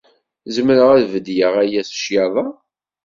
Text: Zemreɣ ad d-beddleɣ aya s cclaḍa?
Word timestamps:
Zemreɣ 0.55 0.89
ad 0.91 1.01
d-beddleɣ 1.03 1.53
aya 1.63 1.81
s 1.89 1.91
cclaḍa? 1.95 2.45